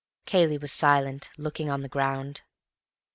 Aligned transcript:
Cayley 0.25 0.57
was 0.57 0.71
silent, 0.71 1.29
looking 1.37 1.69
on 1.69 1.81
the 1.81 1.87
ground. 1.87 2.41